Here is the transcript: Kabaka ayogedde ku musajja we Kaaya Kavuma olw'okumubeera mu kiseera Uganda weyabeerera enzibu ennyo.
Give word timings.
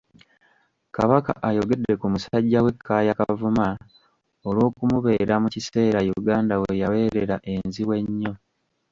Kabaka 0.95 1.31
ayogedde 1.47 1.93
ku 2.01 2.05
musajja 2.13 2.59
we 2.65 2.71
Kaaya 2.85 3.13
Kavuma 3.19 3.67
olw'okumubeera 4.47 5.35
mu 5.43 5.47
kiseera 5.53 5.99
Uganda 6.19 6.53
weyabeerera 6.61 7.35
enzibu 7.53 7.91
ennyo. 8.01 8.33